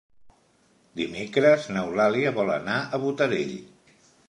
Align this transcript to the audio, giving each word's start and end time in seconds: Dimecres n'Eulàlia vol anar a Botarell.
Dimecres 1.01 1.67
n'Eulàlia 1.77 2.33
vol 2.41 2.51
anar 2.57 2.81
a 2.99 3.03
Botarell. 3.07 3.57